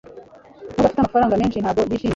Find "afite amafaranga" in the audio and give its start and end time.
0.85-1.39